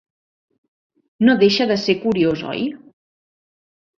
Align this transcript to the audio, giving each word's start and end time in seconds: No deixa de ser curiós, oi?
No 1.27 1.35
deixa 1.43 1.67
de 1.73 1.77
ser 1.83 1.95
curiós, 2.05 2.43
oi? 2.53 2.63